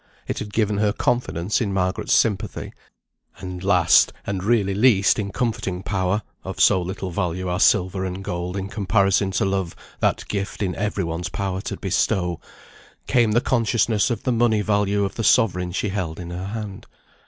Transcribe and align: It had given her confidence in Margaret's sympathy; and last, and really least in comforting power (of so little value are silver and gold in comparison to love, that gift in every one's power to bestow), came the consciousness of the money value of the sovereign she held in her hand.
It 0.27 0.39
had 0.39 0.51
given 0.51 0.77
her 0.79 0.91
confidence 0.93 1.61
in 1.61 1.73
Margaret's 1.75 2.15
sympathy; 2.15 2.73
and 3.37 3.63
last, 3.63 4.11
and 4.25 4.43
really 4.43 4.73
least 4.73 5.19
in 5.19 5.31
comforting 5.31 5.83
power 5.83 6.23
(of 6.43 6.59
so 6.59 6.81
little 6.81 7.11
value 7.11 7.47
are 7.47 7.59
silver 7.59 8.03
and 8.03 8.23
gold 8.23 8.57
in 8.57 8.67
comparison 8.67 9.29
to 9.29 9.45
love, 9.45 9.75
that 9.99 10.27
gift 10.27 10.63
in 10.63 10.73
every 10.75 11.03
one's 11.03 11.29
power 11.29 11.61
to 11.61 11.77
bestow), 11.77 12.41
came 13.05 13.33
the 13.33 13.41
consciousness 13.41 14.09
of 14.09 14.23
the 14.23 14.31
money 14.31 14.61
value 14.61 15.05
of 15.05 15.13
the 15.13 15.23
sovereign 15.23 15.71
she 15.71 15.89
held 15.89 16.19
in 16.19 16.31
her 16.31 16.47
hand. 16.47 16.87